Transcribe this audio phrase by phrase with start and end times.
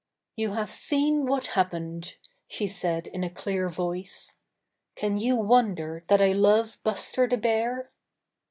[0.35, 2.15] "You have seen what happened,''
[2.47, 4.35] she said in a clear voice.
[4.95, 7.91] "Can you wonder that I love Buster the Bear?